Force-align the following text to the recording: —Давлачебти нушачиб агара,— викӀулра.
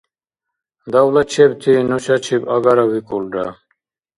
—Давлачебти 0.91 1.73
нушачиб 1.89 2.43
агара,— 2.55 2.85
викӀулра. 2.91 3.47